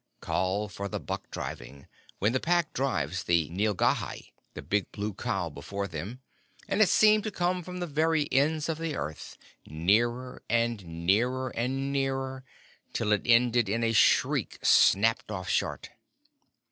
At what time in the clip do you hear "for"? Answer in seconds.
0.67-0.87